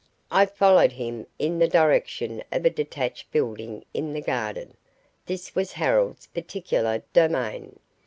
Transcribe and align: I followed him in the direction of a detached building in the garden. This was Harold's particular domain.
I 0.31 0.47
followed 0.47 0.93
him 0.93 1.27
in 1.37 1.59
the 1.59 1.67
direction 1.67 2.43
of 2.51 2.65
a 2.65 2.71
detached 2.71 3.31
building 3.31 3.85
in 3.93 4.13
the 4.13 4.21
garden. 4.21 4.75
This 5.27 5.53
was 5.53 5.73
Harold's 5.73 6.25
particular 6.25 7.03
domain. 7.13 7.77